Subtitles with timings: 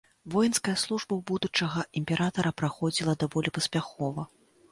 [0.35, 4.21] Воінская служба ў будучага імператара праходзіла даволі паспяхова.